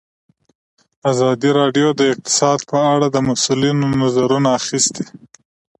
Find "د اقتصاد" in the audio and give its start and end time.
1.95-2.59